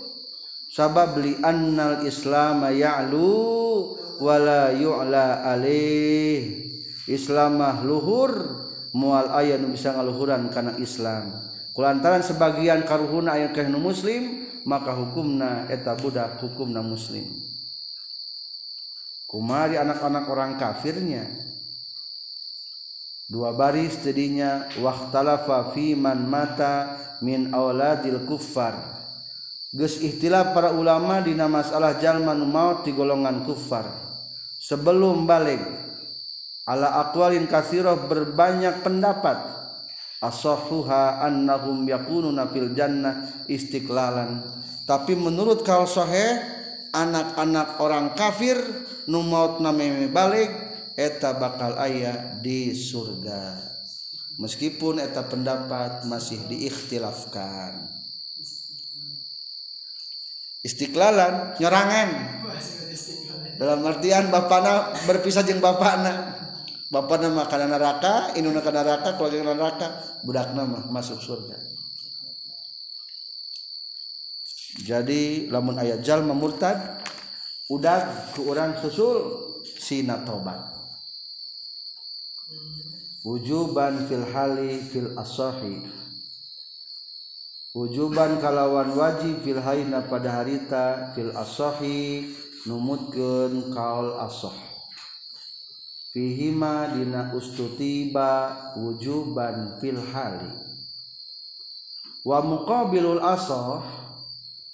sabab 0.76 1.14
li 1.24 1.38
annal 1.46 2.02
islam 2.04 2.66
ya'lu 2.74 3.48
wala 4.20 4.74
yu'la 4.76 5.44
alih. 5.56 6.74
Islam 7.06 7.62
luhur 7.86 8.34
mual 8.90 9.30
ayaah 9.38 9.62
nu 9.62 9.70
bisaluhuran 9.72 10.50
karena 10.50 10.74
Islam 10.82 11.30
kulantaran 11.70 12.22
sebagian 12.22 12.82
karruhuna 12.82 13.38
Ayu 13.38 13.54
kenu 13.54 13.78
muslim 13.78 14.42
maka 14.66 14.90
hukumna 14.90 15.70
etab 15.70 16.02
Budak 16.02 16.42
hukumna 16.42 16.82
muslim 16.82 17.30
kumari 19.30 19.78
anak-anak 19.78 20.24
orang 20.26 20.52
kafirnya 20.58 21.30
dua 23.30 23.54
baris 23.54 23.94
jadinya 24.02 24.66
watafiman 24.82 26.26
mata 26.26 26.98
min 27.22 27.54
kufar 28.26 28.98
isttilah 29.78 30.50
para 30.56 30.74
ulama 30.74 31.22
di 31.22 31.38
nama 31.38 31.62
Allah 31.70 32.02
Jaman 32.02 32.42
maut 32.50 32.82
di 32.82 32.90
golongan 32.90 33.46
kufar 33.46 33.86
sebelum 34.56 35.28
balik, 35.28 35.62
ala 36.66 36.98
aqwalin 37.08 37.46
katsirah 37.46 38.10
berbanyak 38.10 38.82
pendapat 38.82 39.38
asahuha 40.18 41.22
annahum 41.22 41.86
yakununa 41.86 42.50
fil 42.50 42.74
jannah 42.74 43.30
istiqlalan 43.46 44.42
tapi 44.84 45.14
menurut 45.14 45.62
kaul 45.62 45.86
sahih 45.86 46.42
anak-anak 46.90 47.78
orang 47.78 48.18
kafir 48.18 48.58
nu 49.06 49.22
maut 49.22 49.62
nameme 49.62 50.10
balik 50.10 50.50
eta 50.98 51.38
bakal 51.38 51.78
ayah 51.86 52.34
di 52.42 52.74
surga 52.74 53.62
meskipun 54.42 54.98
eta 54.98 55.22
pendapat 55.22 56.02
masih 56.10 56.42
diikhtilafkan 56.50 57.86
istiqlalan 60.66 61.54
nyerangan 61.62 62.10
dalam 63.54 63.86
artian 63.88 64.28
bapakna 64.28 64.92
berpisah 65.08 65.40
jeung 65.46 65.62
bapakna. 65.64 66.35
Bapak 66.86 67.18
nama 67.18 67.50
karena 67.50 67.66
neraka 67.74 68.30
aka 68.30 69.88
budak 70.22 70.48
nama 70.54 70.78
masuk 70.86 71.18
surga 71.18 71.58
jadi 74.86 75.50
namun 75.50 75.82
ayatjal 75.82 76.22
memurtad 76.22 77.02
udahdak 77.66 78.78
ke 78.78 78.86
susul 78.86 79.18
Sin 79.82 80.06
toban 80.22 80.62
wjuban 83.26 84.06
filhali 84.06 84.78
fil 84.86 85.10
asohi 85.18 85.82
ujuban 87.74 88.38
kalawan 88.38 88.94
wajib 88.94 89.42
filhaina 89.42 90.06
pada 90.06 90.38
harita 90.38 91.10
fil 91.18 91.34
asohi 91.34 92.30
nummutgen 92.70 93.74
kaol 93.74 94.22
asohi 94.22 94.65
* 96.16 96.36
hima 96.36 96.96
dina 96.96 97.28
ustu 97.36 97.76
tibawujuban 97.76 99.76
filhali 99.84 100.48
wamuka 102.24 102.88
Bilul 102.88 103.20
asoh 103.20 103.84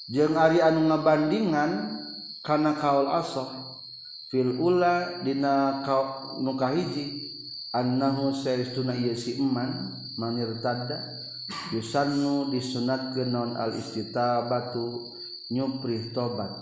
je 0.06 0.22
Arianu 0.22 0.86
ngabandingankana 0.86 2.78
kaul 2.78 3.10
asoh 3.10 3.50
filuladina 4.30 5.82
kauukahiji 5.82 7.34
anhu 7.74 8.30
ser 8.38 8.62
tunman 8.70 9.98
manirtada 10.14 11.26
ysannu 11.74 12.54
disunat 12.54 13.18
gennon 13.18 13.58
al-isitaabatuny 13.58 15.58
tobat 16.14 16.54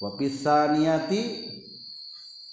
wapisa 0.00 0.70
niati, 0.76 1.50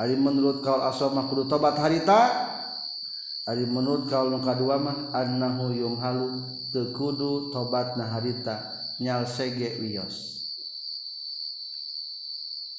menurut 0.00 0.62
kalau 0.64 0.88
asal 0.88 1.12
tobat 1.44 1.76
harita 1.76 2.48
hari 3.44 3.66
menurut 3.68 4.08
kalaumukadu 4.08 4.64
tobatta 7.52 8.56
nya 9.02 9.18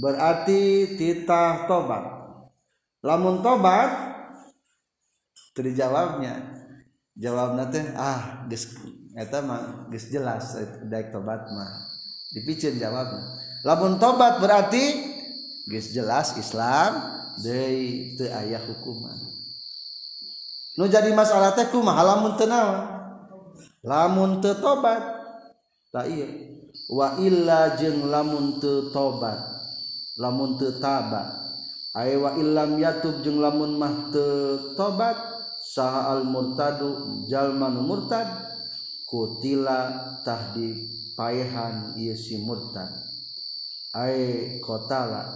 berarti 0.00 0.96
titah 0.96 1.68
tobat 1.68 2.04
lamun 3.04 3.44
tobat 3.44 3.90
teri 5.52 5.76
jawabnya 5.76 6.32
jawab 7.12 7.60
nanti. 7.60 7.84
ah 7.92 8.48
gis 8.48 8.72
eta 9.20 9.44
mah 9.44 9.84
gis 9.92 10.08
jelas 10.08 10.56
eh, 10.56 10.88
daek 10.88 11.12
tobat 11.12 11.44
mah 11.52 11.70
dipicin 12.32 12.78
jawabnya 12.80 13.49
lamun 13.66 14.00
tobat 14.00 14.40
berarti 14.40 14.82
guys 15.68 15.92
jelas 15.92 16.32
Islam 16.40 17.00
the 17.44 18.24
ayah 18.24 18.60
hukuman 18.64 19.16
jadi 20.80 21.12
masalahku 21.12 21.84
ma 21.84 22.00
lamun 22.00 22.40
tenang 22.40 22.70
lamun 23.84 24.40
tertobat 24.40 25.00
wa 26.88 27.08
jeng 27.76 28.08
lamun 28.08 28.56
tobat 28.90 29.38
lamun 30.16 30.56
wa 30.80 32.64
yat 32.80 33.04
je 33.04 33.28
lamun 33.36 33.72
mah 33.76 33.96
tobat 34.78 35.16
saal 35.76 36.24
mutajalman 36.24 37.76
murtad 37.84 38.24
kutilatahdi 39.06 40.80
payhan 41.14 41.92
yim 42.00 42.16
murtad 42.48 43.09
Ae 43.92 44.62
kotaala 44.62 45.26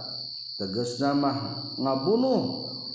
teges 0.55 0.95
zaman 0.95 1.35
nga 1.75 1.93
bunuuh 1.99 2.43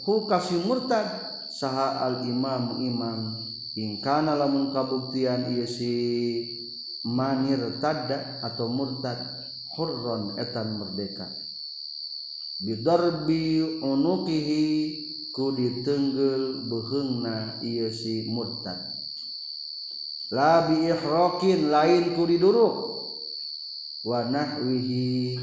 kukasi 0.04 0.56
murtad 0.64 1.04
sahaalimaam 1.52 2.80
imam 2.80 3.36
ingkanalah 3.76 4.48
mukabuktian 4.48 5.52
i 5.52 5.60
manirtada 7.04 8.40
atau 8.40 8.72
murtad 8.72 9.20
huron 9.76 10.32
etan 10.40 10.80
merdeka 10.80 11.28
Bidorbi 12.64 13.60
onuppihi 13.84 14.64
ku 15.36 15.52
ditennggel 15.52 16.72
behenna 16.72 17.60
si 17.92 18.32
murtad 18.32 18.80
Labi 20.32 20.86
Irokin 20.86 21.68
lain 21.74 22.14
ku 22.16 22.22
diduru. 22.24 22.68
wanahwihi 24.00 25.36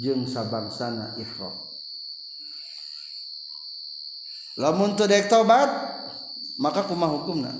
jeung 0.00 0.24
sabangsana 0.24 1.12
ikhraq 1.20 1.52
lamun 4.56 4.96
teu 4.96 5.04
dek 5.04 5.28
tobat 5.28 5.68
maka 6.56 6.88
kumaha 6.88 7.20
hukumna 7.20 7.52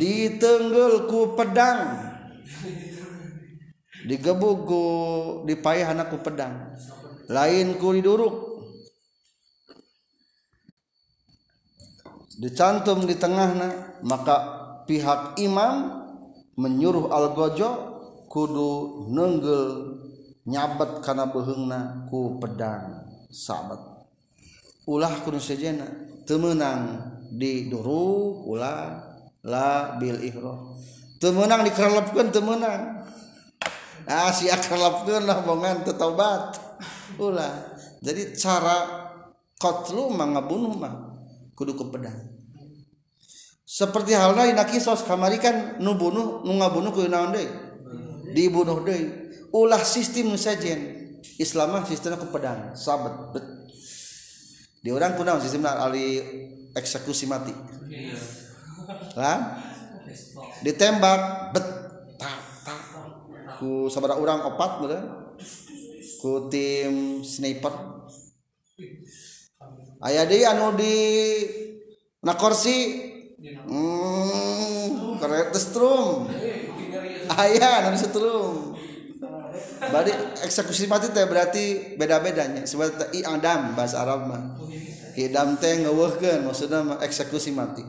ditenggel 0.00 1.04
ku 1.12 1.36
pedang 1.36 2.08
digebuk 4.08 4.64
ku 4.64 4.82
dipayahana 5.44 6.08
ku 6.08 6.16
pedang 6.24 6.72
lain 7.28 7.76
ku 7.76 7.92
diduruk 7.92 8.64
dicantum 12.40 13.04
di 13.04 13.12
tengahna 13.20 14.00
maka 14.00 14.34
pihak 14.88 15.36
imam 15.36 16.00
menyuruh 16.56 17.12
al-gojo 17.12 17.97
kudu 18.30 18.72
nenggel 19.10 19.90
nyabat 20.46 21.00
karena 21.02 21.26
behengna 21.32 21.80
ku 22.12 22.36
pedang 22.38 23.02
sabat. 23.32 23.80
ulah 24.88 25.10
kudu 25.24 25.40
sejena 25.40 25.88
temenang 26.28 27.02
di 27.32 27.72
duru 27.72 28.46
ulah 28.52 29.00
la 29.44 29.96
bil 30.00 30.20
ihroh 30.20 30.76
temenang 31.20 31.64
dikerlapkan 31.68 32.28
temenang 32.32 33.04
ah 34.08 34.32
si 34.32 34.48
akerlapkan 34.48 35.24
lah 35.28 35.44
bongan 35.44 35.84
tetobat 35.84 36.56
ulah 37.20 37.68
jadi 38.00 38.32
cara 38.32 39.08
kotlu 39.60 40.08
mangabunuh 40.12 40.72
mah 40.72 40.94
kudu 41.52 41.76
ku 41.76 41.92
pedang 41.92 42.16
seperti 43.68 44.16
halnya 44.16 44.48
inakisos 44.48 45.04
kamari 45.04 45.36
kan 45.36 45.76
nubunuh 45.84 46.40
nungabunuh 46.48 46.88
ku 46.96 47.04
naon 47.04 47.36
dibunuh 48.32 48.80
De 48.84 48.96
ulah 49.54 49.80
sistem 49.84 50.32
Islam 51.38 51.70
sistemnya 51.86 52.18
pedang 52.28 52.70
sahabat 52.76 53.40
dirangkudang 54.84 55.38
sistem 55.40 55.64
eksekusi 56.76 57.26
mati 57.30 57.54
ditembak 60.66 61.52
be 61.56 61.60
orang 64.12 64.40
o 64.44 64.52
kutim 66.20 67.22
sniper 67.24 67.72
aya 70.04 70.26
dia 70.28 70.52
an 70.52 70.74
di 70.76 70.92
nakorsi 72.20 72.76
hmm, 73.40 75.16
strong 75.54 76.26
ayah 77.36 77.84
non 77.84 77.92
iya, 77.92 77.92
kan, 77.92 78.00
setrum 78.00 78.54
bari 79.78 80.12
eksekusi 80.42 80.88
mati 80.90 81.06
teh 81.12 81.26
berarti 81.28 81.96
beda-bedanya 82.00 82.64
sebab 82.66 83.12
i 83.12 83.20
adam 83.26 83.74
bahasa 83.76 84.02
Arab 84.02 84.26
mah 84.30 84.42
idam 85.18 85.54
teh 85.60 85.82
maksudnya 85.84 86.40
maksudna 86.42 86.80
eksekusi 87.04 87.52
mati 87.54 87.82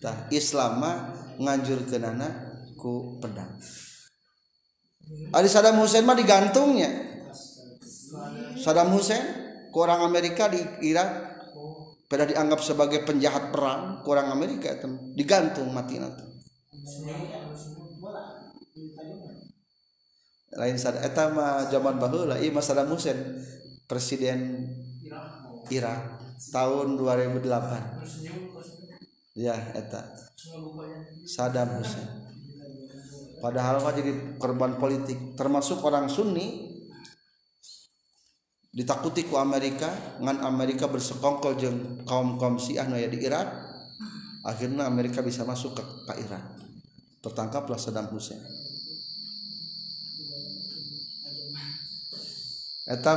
tah 0.00 0.30
Islam 0.34 0.80
mah 0.80 0.96
nganjurkeunana 1.40 2.28
ku 2.80 3.20
pedang 3.20 3.60
Ari 5.34 5.50
Saddam 5.50 5.82
Hussein 5.82 6.06
mah 6.06 6.14
digantungnya 6.14 6.86
Saddam 8.62 8.94
Hussein 8.94 9.22
orang 9.74 10.06
Amerika 10.06 10.46
di 10.50 10.60
Irak 10.86 11.30
pada 12.10 12.26
dianggap 12.30 12.58
sebagai 12.62 13.02
penjahat 13.06 13.50
perang 13.54 14.02
orang 14.06 14.30
Amerika 14.34 14.66
itu 14.74 14.86
digantung 15.18 15.70
mati 15.74 15.98
nanti 15.98 16.24
lain 20.50 20.76
eta 20.78 20.94
eh, 20.98 21.28
mah 21.30 21.66
zaman 21.70 21.94
ieu 22.42 22.50
mah 22.50 22.54
masalah 22.58 22.86
Musen 22.86 23.18
presiden 23.90 24.70
Irak 25.70 26.00
tahun 26.54 26.94
2008 26.98 27.44
ya 29.38 29.54
eta 29.74 30.00
Saddam 31.26 31.78
Hussein 31.82 32.06
padahal 33.42 33.82
mah 33.82 33.94
jadi 33.94 34.38
korban 34.38 34.78
politik 34.78 35.18
termasuk 35.38 35.82
orang 35.86 36.06
Sunni 36.10 36.70
ditakuti 38.70 39.26
ku 39.26 39.34
Amerika 39.38 40.18
ngan 40.22 40.46
Amerika 40.46 40.86
bersekongkol 40.90 41.58
jeung 41.58 41.78
kaum 42.06 42.38
kaum 42.38 42.54
Syiah 42.58 42.86
nu 42.86 42.94
di 42.98 43.18
Irak 43.22 43.50
akhirnya 44.46 44.86
Amerika 44.88 45.20
bisa 45.26 45.42
masuk 45.42 45.78
ke, 45.78 45.82
ke 45.82 46.14
Irak 46.26 46.44
tertangkaplah 47.20 47.76
Saddam 47.76 48.08
Hussein 48.12 48.40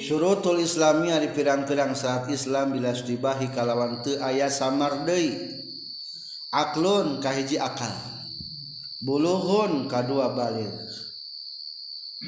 surutul 0.00 0.58
Islamia 0.58 1.20
dipinrang-pinang 1.20 1.92
saat 1.92 2.32
Islam 2.32 2.72
bilas 2.72 3.04
dibahi 3.04 3.52
kalawantu 3.52 4.16
ayah 4.24 4.48
samardei 4.48 5.52
Aklonkah 6.52 7.32
hijji 7.36 7.60
akal 7.60 7.92
buluhun 9.04 9.88
ka 9.88 10.04
kedua 10.04 10.32
Bali 10.36 10.68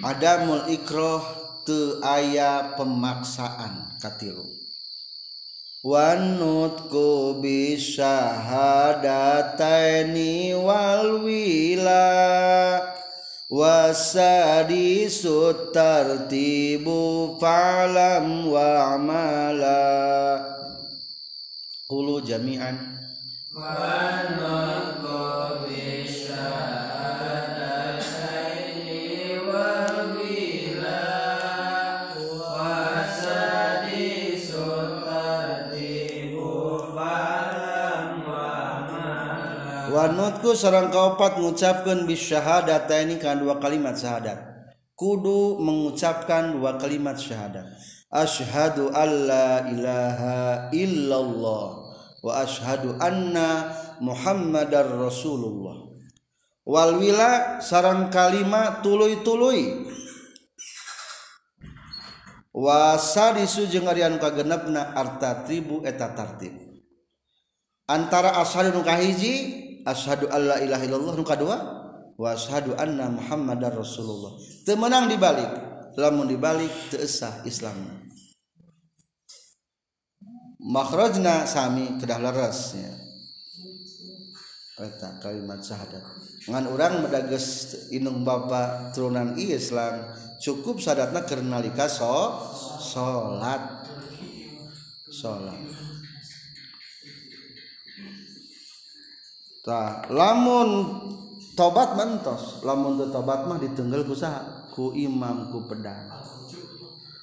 ada 0.03 0.43
ikroh 0.67 1.23
te 1.63 2.03
aya 2.03 2.75
pemaksaan 2.75 3.95
katilu 4.03 4.43
wanutku 5.87 7.39
bisa 7.39 8.35
hadataini 8.43 10.57
walwila 10.59 12.03
wasadi 13.47 15.07
sutartibu 15.07 17.39
falam 17.39 18.51
wa 18.51 18.99
amala 18.99 20.11
Kulu 21.85 22.17
jami'an 22.25 22.81
Wanutku 23.53 24.84
Aku 40.45 40.53
seorang 40.53 40.93
kaupat 40.93 41.41
mengucapkan 41.41 42.05
bisyahadat 42.05 42.85
ini 43.01 43.17
kan 43.17 43.41
dua 43.41 43.57
kalimat 43.57 43.97
syahadat. 43.97 44.37
Kudu 44.93 45.57
mengucapkan 45.57 46.53
dua 46.53 46.77
kalimat 46.77 47.17
syahadat. 47.17 47.65
Ashadu 48.13 48.93
alla 48.93 49.65
ilaha 49.73 50.37
illallah 50.69 51.67
wa 52.21 52.33
ashadu 52.45 52.93
anna 53.01 53.73
Muhammadar 54.05 54.85
Rasulullah. 54.93 55.81
Walwila 56.69 57.65
sarang 57.65 58.13
kalimat 58.13 58.85
tuluy-tuluy. 58.85 59.89
Wasa 62.53 63.33
disu 63.41 63.65
jeung 63.65 63.89
ari 63.89 64.05
anu 64.05 64.21
kagenepna 64.21 64.93
arta 64.93 65.49
tribu 65.49 65.81
eta 65.89 66.13
tartib. 66.13 66.53
Antara 67.89 68.37
asal 68.45 68.69
nu 68.77 68.85
kahiji 68.85 69.64
ashadu 69.87 70.27
alla 70.33 70.57
ilaha 70.65 70.83
illallah 70.83 71.13
nu 71.15 71.25
kadua 71.25 71.57
wa 72.17 72.27
ashadu 72.33 72.73
anna 72.81 73.13
muhammadar 73.13 73.77
rasulullah 73.77 74.33
temenang 74.65 75.07
dibalik 75.13 75.49
lamun 76.01 76.25
dibalik 76.27 76.73
teesah 76.89 77.45
islam 77.45 78.09
makhrajna 80.65 81.45
sami 81.45 82.01
kedah 82.01 82.17
leres 82.19 82.75
ya 82.81 82.93
eta 84.89 85.21
kalimat 85.23 85.61
syahadat 85.63 86.03
ngan 86.51 86.65
orang 86.67 87.05
medages 87.09 87.73
inung 87.95 88.21
bapa 88.21 88.93
turunan 88.93 89.33
Islam 89.41 90.13
cukup 90.45 90.77
sadatna 90.77 91.25
keur 91.25 91.41
nalika 91.41 91.89
so 91.89 92.37
salat 92.85 93.65
Tah, 99.65 100.05
lamun 100.13 100.93
tobat 101.57 101.97
mentos, 101.97 102.61
lamun 102.69 103.01
teu 103.01 103.09
tobat 103.09 103.49
mah 103.49 103.57
ditenggel 103.57 104.05
kusaha? 104.05 104.69
Ku 104.69 104.93
imam 104.93 105.49
ku 105.49 105.65
pedang. 105.65 106.05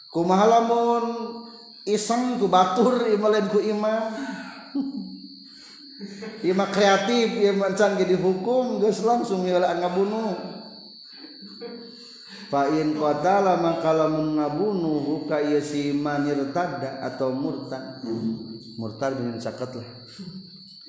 Kumaha 0.09 0.49
lamun 0.49 1.05
iseng 1.85 2.41
ku 2.41 2.49
batur 2.49 3.05
imalen 3.13 3.45
ku 3.45 3.61
imam? 3.61 4.09
imam 6.49 6.65
kreatif, 6.73 7.29
imam 7.29 7.77
can 7.77 8.01
jadi 8.01 8.17
hukum, 8.17 8.81
geus 8.81 9.05
langsung 9.05 9.45
yolaan 9.45 9.77
ngabunuh. 9.77 10.33
Fa 12.49 12.73
in 12.73 12.97
qatala 12.97 13.61
maka 13.61 13.93
lamun 13.93 14.41
ngabunuh 14.41 15.29
ka 15.29 15.37
ieu 15.45 15.61
si 15.61 15.93
tada 16.57 17.05
atau 17.05 17.29
murtad. 17.37 18.01
Murtad 18.81 19.13
dengan 19.21 19.37
sakit 19.37 19.71
lah 19.77 19.89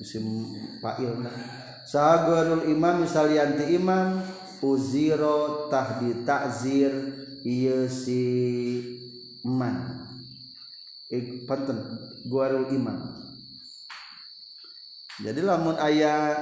isim 0.01 0.49
fa'il 0.81 1.13
sagarul 1.85 2.65
imam 2.71 3.05
salianti 3.05 3.77
imam 3.77 4.25
uziro 4.65 5.69
tahdi 5.69 6.23
ta'zir 6.25 6.93
ieu 7.43 7.45
iya 7.45 7.81
si 7.91 8.23
man 9.45 10.07
ik 11.13 11.19
eh, 11.19 11.25
panten 11.45 11.77
guarul 12.31 12.71
imam 12.73 13.05
jadi 15.21 15.41
lamun 15.45 15.77
ayah 15.83 16.39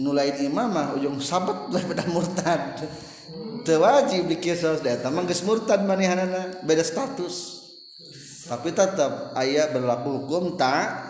nulain 0.00 0.38
imam 0.40 0.70
mah 0.72 0.96
ujung 0.96 1.20
sabat 1.20 1.68
lah 1.74 1.84
beda 1.90 2.06
murtad 2.08 2.80
tewajib 3.68 4.24
di 4.30 4.40
kisos 4.40 4.80
eta 4.86 5.10
mah 5.12 5.26
geus 5.28 5.42
murtad 5.44 5.84
manehanna 5.84 6.64
beda 6.64 6.80
status 6.86 7.60
tapi 8.48 8.72
tetap 8.72 9.34
ayah 9.36 9.68
berlaku 9.68 10.22
hukum 10.24 10.54
tak 10.56 11.09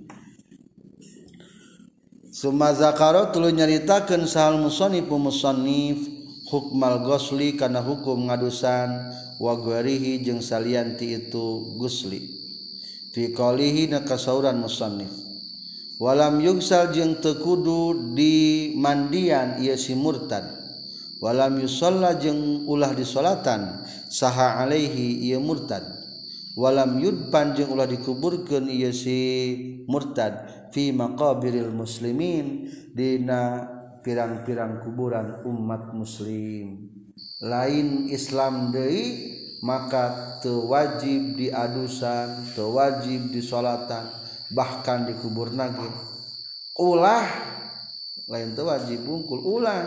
Sumaza 2.31 2.87
karolu 2.95 3.51
nyaritakan 3.51 4.23
sahal 4.23 4.55
musif 4.63 4.87
pe 4.87 5.15
musonif 5.19 5.99
hukmal 6.47 7.03
Gosli 7.03 7.59
karena 7.59 7.83
hukum 7.83 8.23
ngadusan 8.31 8.87
wagwaarihi 9.35 10.23
jeng 10.23 10.39
salianti 10.39 11.11
itu 11.11 11.75
Gusli 11.75 12.23
tikohi 13.11 13.91
nakaran 13.91 14.63
musonif 14.63 15.11
walam 15.99 16.39
yungssal 16.39 16.95
jeng 16.95 17.19
tekudu 17.19 18.15
di 18.15 18.71
mandian 18.79 19.59
ia 19.59 19.75
si 19.75 19.91
murtad 19.99 20.55
walam 21.19 21.59
yshoallah 21.59 22.15
jeng 22.15 22.63
ulah 22.63 22.95
di 22.95 23.03
Solatan 23.03 23.83
saha 24.07 24.63
Alaihi 24.63 25.19
ia 25.19 25.35
murtad 25.43 25.83
walam 26.57 26.99
yd 26.99 27.31
panjang 27.31 27.71
lah 27.71 27.87
dikuburkan 27.87 28.67
ia 28.67 28.91
si 28.91 29.17
murtad 29.87 30.67
Vima 30.71 31.11
q 31.19 31.35
muslimin 31.75 32.67
Dina 32.95 33.67
pirang-pirarang 34.03 34.83
kuburan 34.83 35.45
umat 35.47 35.95
muslim 35.95 36.89
lain 37.43 37.87
Islam 38.11 38.71
De 38.75 38.87
maka 39.61 40.39
tewajib 40.41 41.37
di 41.37 41.53
adusan 41.53 42.51
tewajib 42.57 43.29
di 43.29 43.39
shaatan 43.39 44.09
bahkan 44.57 45.05
dikubur 45.07 45.53
naging 45.53 45.93
ulah 46.81 47.23
lain 48.27 48.57
tewajib 48.57 49.05
ungkul 49.05 49.61
ulang 49.61 49.85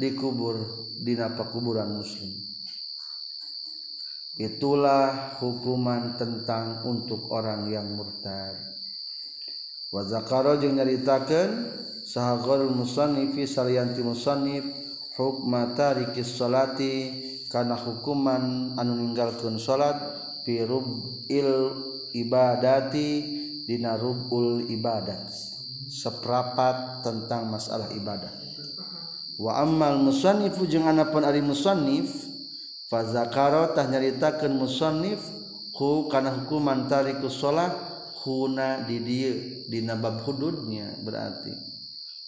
dikubur 0.00 0.58
dinapa 1.06 1.48
kuburan 1.54 2.02
muslimin 2.02 2.41
I 4.40 4.48
itulah 4.48 5.36
hukuman 5.44 6.16
tentang 6.16 6.80
untuk 6.88 7.28
orang 7.28 7.68
yang 7.68 7.84
murtar. 7.92 8.56
Waza 9.92 10.24
karo 10.24 10.56
juga 10.56 10.80
meritakan 10.88 11.68
sahha 12.08 12.64
musaniifi 12.64 13.44
Salyananti 13.44 14.00
musonif 14.00 14.64
huqi 15.20 16.24
salaati 16.24 16.92
karena 17.52 17.76
hukuman 17.76 18.72
anu 18.80 18.96
meninggalkan 19.04 19.60
salat, 19.60 20.00
pirup 20.48 20.80
ibadati 22.16 23.08
dina 23.68 24.00
rubul 24.00 24.64
ibadah 24.64 25.28
Seprapat 25.92 27.04
tentang 27.04 27.52
masalah 27.52 27.92
ibadah. 27.92 28.32
Waammal 29.36 30.00
musifjunghanapun 30.00 31.20
Ari 31.20 31.44
musif, 31.44 32.31
kar 33.32 33.72
tak 33.72 33.88
nyaritakan 33.88 34.52
musonifku 34.52 36.04
Huna 38.22 38.86
did 38.86 39.02
di 39.66 39.82
nabab 39.82 40.22
hududnya 40.22 40.94
berarti 41.02 41.50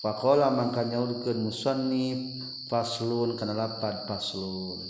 Pakkola 0.03 0.51
maka 0.51 0.83
nyakan 0.83 1.39
musonibul 1.45 3.37
kepanul 3.39 4.83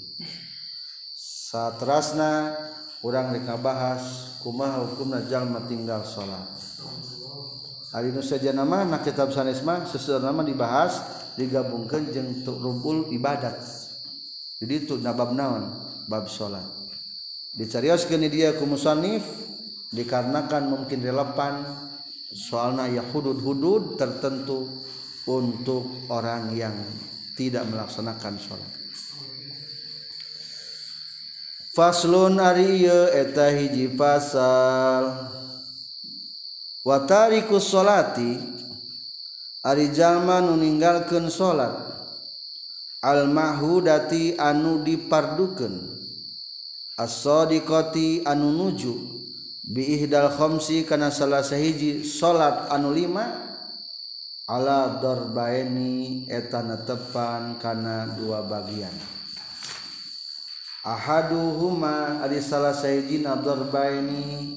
saat 1.13 1.77
Rasna 1.83 2.57
kurang 3.05 3.37
mereka 3.37 3.61
bahas 3.61 4.33
kuma 4.41 4.81
hukum 4.81 5.13
Najallma 5.13 5.69
tinggal 5.69 6.01
salat 6.09 6.49
hari 7.93 8.09
ini 8.17 8.25
saja 8.25 8.57
nama 8.57 8.89
kitab 9.05 9.29
sannisisme 9.29 9.85
sesderama 9.85 10.41
dibahas 10.41 11.05
digabungkan 11.37 12.01
jengtuk 12.09 12.57
rubul 12.65 13.13
ibadat 13.13 13.61
di 13.61 13.84
jadi 14.64 14.81
itu 14.81 14.96
nabab 14.96 15.37
naon 15.37 15.68
bab 16.09 16.24
sholat 16.24 16.64
dicarioskan 17.53 18.24
dia 18.33 18.57
ku 18.57 18.64
dikarenakan 19.92 20.72
mungkin 20.72 21.05
relevan 21.05 21.68
soalnya 22.33 22.88
ya 22.88 23.05
hudud-hudud 23.05 24.00
tertentu 24.00 24.64
untuk 25.29 25.85
orang 26.09 26.57
yang 26.57 26.72
tidak 27.37 27.68
melaksanakan 27.68 28.40
sholat 28.40 28.72
Faslun 31.77 32.38
ari 32.38 32.87
eta 32.88 33.53
hiji 33.53 33.90
pasal 33.92 35.29
watariku 36.88 37.61
sholati 37.61 38.40
ari 39.61 39.92
jalma 39.92 40.40
nu 40.40 40.57
ninggalkeun 40.57 41.27
sholat 41.29 41.94
Al 43.05 43.29
Mahhuti 43.29 44.33
anu 44.40 44.81
diparduukan 44.81 45.77
aso 46.97 47.45
diti 47.53 48.25
anu 48.25 48.49
nuju 48.57 48.97
bidalkhomsi 49.69 50.88
karena 50.88 51.12
salahhiji 51.12 52.01
salat 52.01 52.73
anu 52.73 52.97
5 52.97 54.49
Allahdorbaini 54.49 56.33
etana 56.33 56.81
tepankana 56.81 58.09
dua 58.17 58.40
bagian 58.40 58.93
Ahuh 60.85 61.61
huma 61.61 62.21
salahaijinbaini 62.45 64.57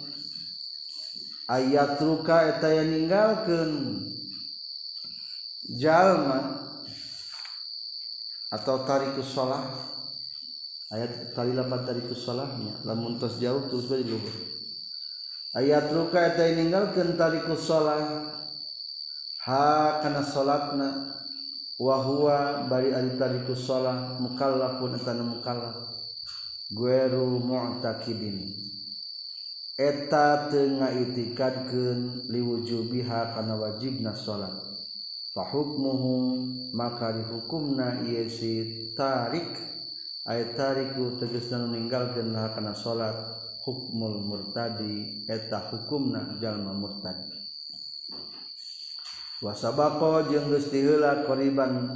ayat 1.52 2.00
ruka 2.00 2.48
etaya 2.56 2.80
meninggalkan 2.84 4.08
Jalma, 5.68 6.64
At 8.48 8.64
tari 8.64 9.12
ku 9.12 9.20
sala 9.20 9.60
ayaat 10.88 11.36
tali 11.36 11.52
labat 11.52 11.84
dariku 11.84 12.16
salanya 12.16 12.80
la 12.88 12.96
munts 12.96 13.36
jautus 13.44 13.92
dari 13.92 14.08
lgu. 14.08 14.32
Ayat 15.52 15.92
luka 15.92 16.16
etayingten 16.16 17.20
taliku 17.20 17.60
sala 17.60 18.24
ha 19.44 20.00
kana 20.00 20.24
salat 20.24 20.80
nawahwa 20.80 22.72
bariali 22.72 23.20
tali 23.20 23.44
ku 23.44 23.52
sala 23.52 24.16
mukala 24.24 24.56
lapun 24.64 24.96
tan 25.04 25.28
mukala 25.28 25.68
gwru 26.72 27.44
motaibi 27.44 28.32
Eta 29.76 30.48
tay 30.48 30.72
itikadken 31.04 32.32
liwujud 32.32 32.96
biha 32.96 33.28
kana 33.36 33.60
wajibna 33.60 34.16
salat. 34.16 34.77
hub 35.44 35.78
maka 36.74 37.14
dikum 37.14 37.78
na 37.78 37.94
si 38.32 38.90
tarik 38.98 39.46
aya 40.26 40.50
tarikku 40.58 41.18
teges 41.22 41.52
dan 41.54 41.70
meninggal 41.70 42.10
kekana 42.18 42.74
salat 42.74 43.14
hukmuul 43.62 44.24
murta 44.26 44.74
eta 45.30 45.60
hukumna 45.70 46.26
jallma 46.42 46.72
mur 46.74 46.98
tadi 47.06 47.28
wasabapo 49.46 50.26
je 50.34 50.40
dila 50.74 51.22
koriban 51.30 51.92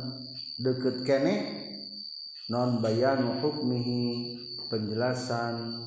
deket 0.62 1.02
kene 1.02 1.34
non 2.54 2.78
bayang 2.84 3.42
hukmihi 3.42 4.38
penjelasan 4.70 5.80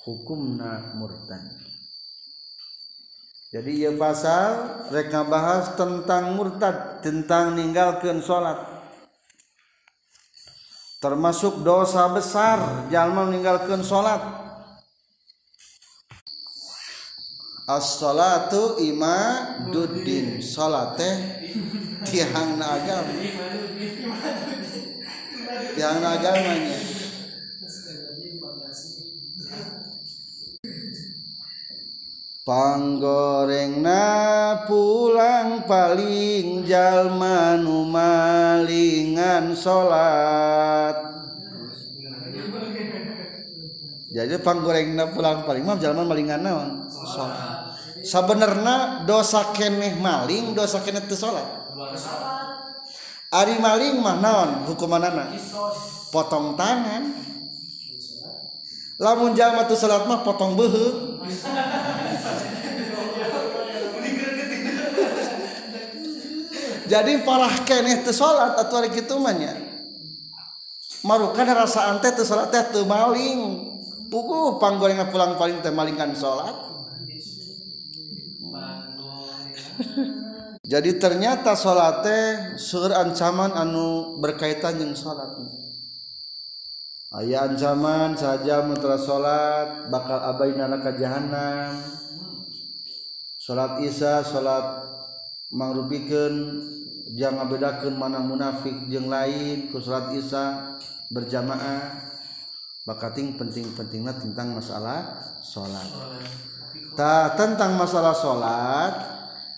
hukumna 0.00 0.94
mur 0.96 1.12
tadi 1.28 1.63
jadi 3.54 3.70
ia 3.70 3.82
ya 3.86 3.90
pasal 3.94 4.44
mereka 4.90 5.22
bahas 5.30 5.78
tentang 5.78 6.34
murtad 6.34 6.98
tentang 7.06 7.54
meninggalkan 7.54 8.18
sholat 8.18 8.58
termasuk 10.98 11.62
dosa 11.62 12.10
besar 12.10 12.90
jalma 12.90 13.30
meninggalkan 13.30 13.78
sholat 13.86 14.18
as-salatu 17.70 18.74
dudin 19.70 20.42
sholat 20.42 20.98
teh 20.98 21.14
tiang 22.10 22.58
agama 22.58 23.14
tiang 25.78 26.02
agamanya 26.02 26.74
panggorreng 32.44 33.80
na 33.80 34.68
pulang 34.68 35.64
palingjalman 35.64 37.64
numingan 37.64 39.56
salat 39.56 40.92
jadi 44.14 44.36
pang 44.46 44.60
goreng 44.62 44.92
na 44.94 45.08
pulang 45.10 45.42
paling 45.48 45.64
ma 45.66 45.74
ja 45.80 45.90
malingan 45.96 46.38
naont 46.44 46.72
sabenben 48.06 48.60
na 48.62 49.00
doakkeneh 49.08 49.96
maling 49.98 50.52
dosa 50.54 50.78
tuh 50.84 51.16
salat 51.16 51.48
Ari 53.34 53.58
maling 53.58 53.98
mah 53.98 54.14
naon 54.22 54.50
hukum 54.70 54.86
mana 54.86 55.10
potong 56.14 56.54
tangan 56.54 57.08
lamun 59.02 59.32
jallmatu 59.34 59.74
salat 59.74 60.04
mah 60.06 60.20
potong 60.22 60.54
buhong 60.54 61.26
parah 67.24 67.52
ke 67.64 67.80
itu 67.88 68.12
salat 68.12 68.60
atau 68.60 68.84
gitunyaukan 68.84 69.56
rasa 71.56 71.96
palingku 72.00 74.20
panggo 74.60 74.86
pulang 75.08 75.32
palingingkan 75.40 76.12
salat 76.16 76.54
jadi 80.66 80.98
ternyata 81.02 81.58
salat 81.58 82.06
sur 82.60 82.94
ancaman 82.94 83.50
anu 83.58 84.18
berkaitan 84.22 84.78
dengan 84.78 84.94
salat 84.94 85.26
ayaah 87.18 87.50
ancaman 87.54 88.14
saja 88.14 88.62
mutra 88.62 88.94
salat 89.00 89.90
bakal 89.90 90.22
abainaka 90.22 90.94
jahanam 90.94 91.74
salat 93.42 93.82
Isa 93.82 94.22
salat 94.22 94.93
rubigen 95.54 96.34
jangan 97.14 97.46
beakan 97.46 97.94
mana 97.94 98.18
munafik 98.18 98.74
yang 98.90 99.06
lainpusrat 99.06 100.10
Isa 100.18 100.74
berjamaah 101.14 102.10
bakat 102.82 103.22
penting-pentinglah 103.38 104.18
tentang 104.18 104.58
masalah 104.58 105.14
salat 105.46 105.86
tak 106.98 107.38
tentang 107.38 107.78
masalah 107.78 108.10
salat 108.12 108.92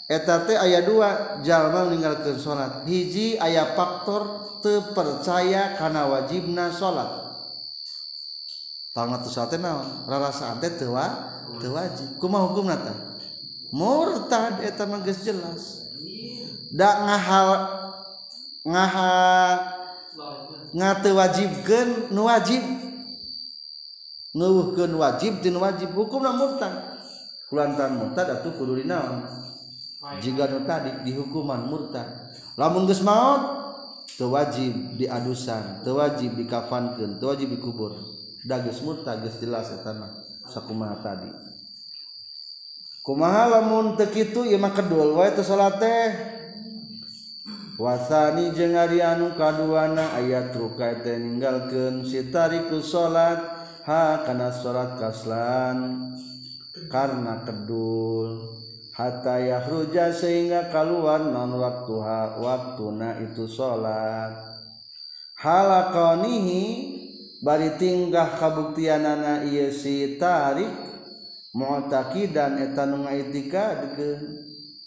et 0.07 0.23
ayat 0.53 0.85
2 0.87 1.43
ja 1.43 1.67
ling 1.91 2.05
salat 2.39 2.85
biji 2.87 3.35
aya 3.41 3.73
faktor 3.75 4.45
terpercaya 4.61 5.73
karena 5.81 6.07
wajib 6.13 6.47
na 6.53 6.69
salatatan 6.71 9.09
murta 14.07 14.87
jelas 15.19 15.86
nda 16.73 16.89
ngahal 17.07 17.51
ngaha 18.67 19.21
ngate 20.75 21.11
wajib 21.15 21.51
nu 22.11 22.27
wajib 22.27 22.59
Nguh 24.37 24.77
wajib 25.01 25.41
wajib 25.49 25.97
hukumlah 25.97 26.37
murta 26.37 26.69
di 31.01 31.13
hukuman 31.17 31.61
murta 31.73 32.05
lama 32.61 32.79
ke 34.13 34.25
wajib 34.29 34.73
diausa 35.01 35.81
te 35.81 35.89
wajib 35.89 36.37
di 36.37 36.45
kafan 36.45 37.01
wajib 37.17 37.49
dikubur 37.49 37.97
da 38.45 38.61
murta 38.61 39.17
tadi 39.17 41.29
mahalamunt 43.09 43.97
itumakdul 44.05 45.17
wa 45.17 45.25
itu 45.33 45.41
salat. 45.41 45.81
Wasani 47.77 48.57
jengenga 48.57 48.89
kaduana 49.37 50.17
ayat 50.17 50.49
ruka 50.57 50.97
tegalken 51.05 52.01
sitariku 52.09 52.81
salat 52.81 53.37
Hakana 53.85 54.49
salat 54.49 54.97
kaslan 54.97 55.77
karena 56.89 57.45
kedul 57.45 58.49
hatayaah 58.97 59.69
ruja 59.69 60.09
sehingga 60.09 60.73
kaluan 60.73 61.37
nonwak 61.37 61.85
waktu 62.41 62.87
na 62.97 63.21
itu 63.21 63.45
salathala 63.45 64.57
kau 65.93 66.25
nihhi 66.25 66.65
bari 67.45 67.77
tinggalgah 67.77 68.41
kabuktianana 68.41 69.45
na 69.45 69.67
si 69.69 70.17
tarik 70.17 70.73
motaqi 71.53 72.33
dan 72.33 72.57
etanungai 72.57 73.29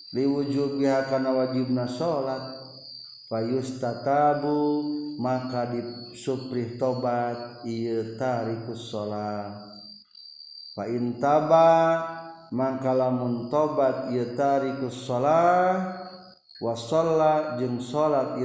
diwujud 0.09 0.81
akan 0.81 1.23
wajibna 1.37 1.85
salat 1.85 2.58
yusta 3.37 4.01
tabu 4.01 4.81
maka 5.21 5.69
diupri 5.69 6.73
tobat 6.81 7.61
iatari 7.61 8.57
paintah 10.73 11.37
maka 12.49 12.89
lamun 12.97 13.45
tobat 13.53 14.09
was 16.59 16.89
jem 17.61 17.77
salat 17.85 18.41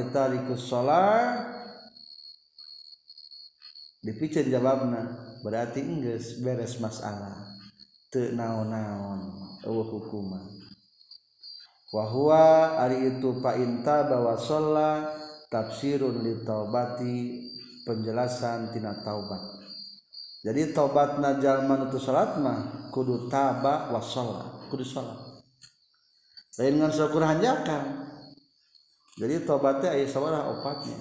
dipickir 4.05 4.45
jawabnya 4.53 5.09
berarti 5.41 5.81
Inggris 5.81 6.37
beres 6.45 6.77
masalah 6.77 7.49
tena-naon 8.13 9.25
hukuman 9.65 10.54
wahwa 11.95 12.75
ari 12.83 13.07
itu 13.07 13.39
painta 13.39 14.03
bahwa 14.11 14.35
sholat 14.35 15.15
tafsirun 15.47 16.27
li 16.27 16.43
taubati 16.43 17.15
penjelasan 17.87 18.75
tina 18.75 18.99
taubat 18.99 19.39
jadi 20.43 20.75
taubat 20.75 21.23
najal 21.23 21.63
manutu 21.71 22.03
sholat 22.03 22.35
mah 22.43 22.91
kudu 22.91 23.31
taba 23.31 23.95
wa 23.95 24.03
sholat 24.03 24.67
kudu 24.75 24.83
sholat 24.83 25.39
lain 26.59 26.83
dengan 26.83 26.91
syukur 26.91 27.23
hanjakan 27.23 28.03
jadi 29.15 29.47
taubatnya 29.47 29.95
ayat 29.95 30.11
sawara 30.11 30.51
opatnya 30.51 30.99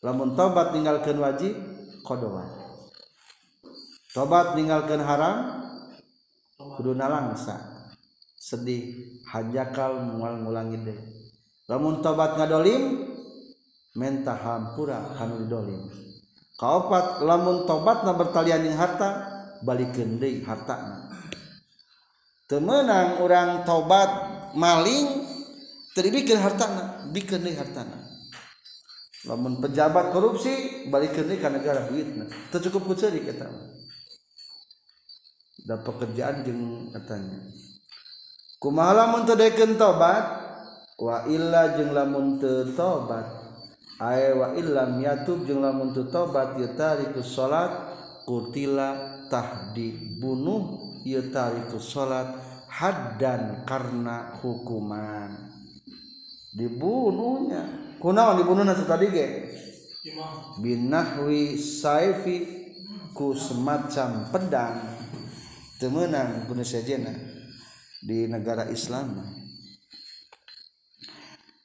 lamun 0.00 0.32
taubat 0.32 0.72
tinggalkan 0.72 1.20
wajib 1.20 1.52
kodowa 2.00 2.48
taubat 4.16 4.56
tinggalkan 4.56 5.04
haram 5.04 5.68
kudu 6.80 6.96
nalangsa 6.96 7.73
sedih 8.44 9.08
hajakal 9.24 10.04
mualngulangide 10.20 10.92
lamun 11.64 12.04
tobat 12.04 12.36
ngalim 12.36 13.08
menta 13.96 14.36
Hampuralim 14.36 15.88
kaupat 16.60 17.24
lamun 17.24 17.64
Taubat 17.64 18.04
na 18.04 18.12
bertaliani 18.12 18.68
harta 18.76 19.32
balik 19.64 19.96
hart 20.44 20.68
Teenang 22.44 23.24
orang 23.24 23.64
Taubat 23.64 24.10
maling 24.52 25.24
terbikir 25.96 26.36
hartana 26.36 27.08
diken 27.16 27.48
hartana 27.48 27.96
laun 29.24 29.56
pejabat 29.56 30.12
korupsi 30.12 30.84
balik 30.92 31.16
ke 31.16 31.24
negara 31.24 31.88
Vietnam 31.88 32.28
tercukupcuri 32.52 33.24
udah 35.64 35.80
pekerjaan 35.80 36.44
je 36.44 36.52
katanya. 36.92 37.40
kumaha 38.60 39.06
lamun 39.06 39.22
tobat 39.26 40.24
wa 41.00 41.26
illa 41.26 41.74
jeung 41.74 41.90
lamun 41.90 42.26
tobat 42.74 43.26
wa 43.98 44.48
illam 44.54 45.00
yatub 45.02 45.42
jeung 45.46 45.62
lamun 45.62 45.90
tobat 45.94 46.54
ieu 46.58 46.70
ya 46.70 46.70
tarikus 46.74 47.34
salat 47.34 47.72
kutila 48.28 49.22
tahdi 49.30 50.18
bunuh 50.20 50.98
ya 51.06 51.22
ieu 51.24 51.80
salat 51.82 52.30
haddan 52.70 53.62
karena 53.66 54.38
hukuman 54.42 55.30
dibunuhnya 56.54 57.94
kunaon 58.02 58.38
dibunuhna 58.42 58.74
tadi 58.74 59.06
ge 59.10 59.26
binahwi 60.62 61.58
saifi 61.58 62.66
ku 63.14 63.34
semacam 63.34 64.26
pedang 64.30 64.74
temenan 65.78 66.46
bunuh 66.46 66.66
sejenak 66.66 67.33
negara 68.06 68.68
Islam 68.68 69.16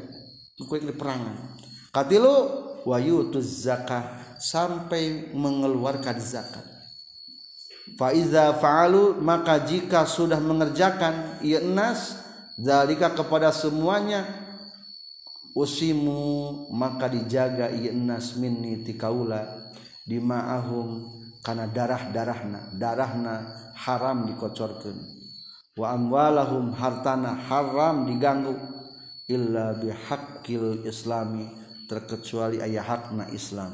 kuek 0.59 0.83
di 0.87 0.95
perangan 0.95 1.55
katilu 1.95 2.67
wayutuz 2.85 3.67
zakah 3.67 4.07
sampai 4.39 5.31
mengeluarkan 5.35 6.15
zakat 6.19 6.63
faiza 7.99 8.55
faalu 8.61 9.17
maka 9.19 9.59
jika 9.67 10.05
sudah 10.07 10.39
mengerjakan 10.39 11.41
ya 11.43 11.59
nas 11.59 12.15
dalika 12.55 13.11
kepada 13.11 13.51
semuanya 13.51 14.23
usimu 15.57 16.67
maka 16.71 17.11
dijaga 17.11 17.67
ya 17.73 17.91
nas 17.91 18.37
minni 18.39 18.79
tikaula 18.85 19.67
dimaahum 20.07 21.09
karena 21.43 21.67
darah-darahna 21.67 22.71
darahna 22.77 23.35
haram 23.75 24.23
dikocorkan 24.29 24.95
wa 25.75 25.95
amwalahum 25.95 26.75
hartana 26.75 27.35
haram 27.47 28.05
diganggu 28.07 28.53
illa 29.27 29.75
bihakil 29.75 30.83
islami 30.87 31.58
kecuali 31.97 32.61
ayahatna 32.61 33.33
Islam 33.33 33.73